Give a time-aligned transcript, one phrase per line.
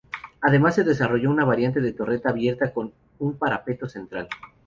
[0.41, 4.27] Además se desarrolló una variante de torreta abierta con un parapeto central.